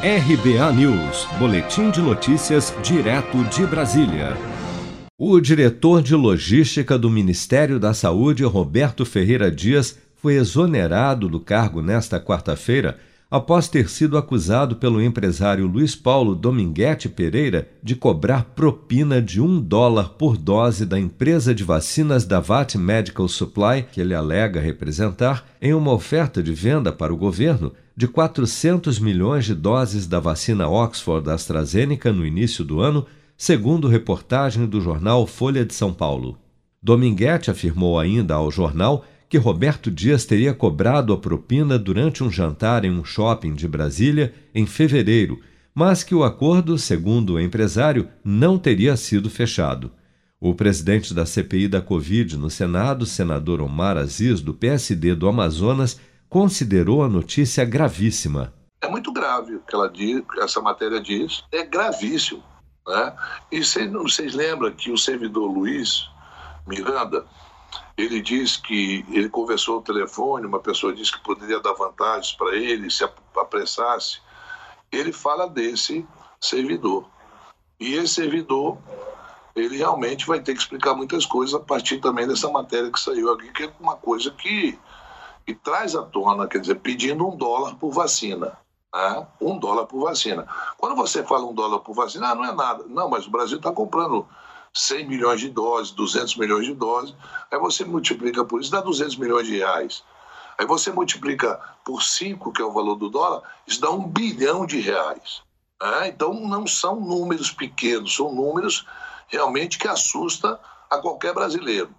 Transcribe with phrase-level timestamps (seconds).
[0.00, 4.36] RBA News, Boletim de Notícias, direto de Brasília.
[5.18, 11.82] O diretor de logística do Ministério da Saúde, Roberto Ferreira Dias, foi exonerado do cargo
[11.82, 12.96] nesta quarta-feira
[13.30, 19.60] após ter sido acusado pelo empresário Luiz Paulo Dominguete Pereira de cobrar propina de um
[19.60, 25.46] dólar por dose da empresa de vacinas da VAT Medical Supply, que ele alega representar,
[25.60, 30.66] em uma oferta de venda para o governo de 400 milhões de doses da vacina
[30.66, 33.04] Oxford AstraZeneca no início do ano,
[33.36, 36.38] segundo reportagem do jornal Folha de São Paulo.
[36.82, 42.84] Dominguete afirmou ainda ao jornal que Roberto Dias teria cobrado a propina durante um jantar
[42.84, 45.40] em um shopping de Brasília em fevereiro,
[45.74, 49.92] mas que o acordo, segundo o empresário, não teria sido fechado.
[50.40, 56.00] O presidente da CPI da Covid no Senado, senador Omar Aziz, do PSD do Amazonas,
[56.28, 58.54] considerou a notícia gravíssima.
[58.80, 62.42] É muito grave o que ela diz, essa matéria diz, é gravíssimo.
[62.86, 63.12] Né?
[63.52, 66.08] E vocês lembram que o servidor Luiz
[66.66, 67.24] Miranda,
[67.98, 72.54] ele diz que ele conversou no telefone, uma pessoa disse que poderia dar vantagens para
[72.54, 73.02] ele se
[73.36, 74.20] apressasse.
[74.92, 76.06] Ele fala desse
[76.40, 77.10] servidor.
[77.80, 78.78] E esse servidor,
[79.54, 83.32] ele realmente vai ter que explicar muitas coisas a partir também dessa matéria que saiu
[83.32, 84.78] aqui, que é uma coisa que
[85.44, 88.58] e traz à tona, quer dizer, pedindo um dólar por vacina.
[88.94, 89.26] Né?
[89.40, 90.46] Um dólar por vacina.
[90.76, 92.84] Quando você fala um dólar por vacina, ah, não é nada.
[92.86, 94.28] Não, mas o Brasil está comprando
[94.74, 97.14] 100 milhões de doses, 200 milhões de doses.
[97.50, 100.02] Aí você multiplica por isso, dá 200 milhões de reais.
[100.58, 104.66] Aí você multiplica por 5, que é o valor do dólar, isso dá um bilhão
[104.66, 105.42] de reais.
[105.80, 106.08] Né?
[106.08, 108.84] Então não são números pequenos, são números
[109.28, 110.58] realmente que assustam
[110.90, 111.90] a qualquer brasileiro.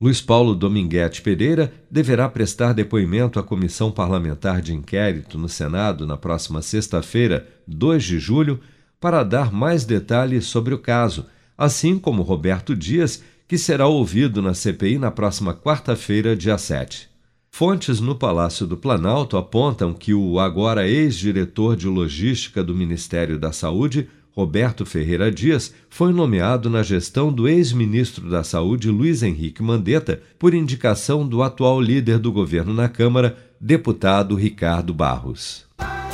[0.00, 6.16] Luiz Paulo Dominguete Pereira deverá prestar depoimento à Comissão Parlamentar de Inquérito no Senado na
[6.16, 8.60] próxima sexta-feira, 2 de julho,
[9.00, 11.26] para dar mais detalhes sobre o caso,
[11.58, 17.08] assim como Roberto Dias, que será ouvido na CPI na próxima quarta-feira, dia 7.
[17.50, 23.50] Fontes no Palácio do Planalto apontam que o agora ex-diretor de logística do Ministério da
[23.50, 24.08] Saúde
[24.38, 30.54] Roberto Ferreira Dias foi nomeado na gestão do ex-ministro da Saúde Luiz Henrique Mandetta por
[30.54, 35.66] indicação do atual líder do governo na Câmara, deputado Ricardo Barros.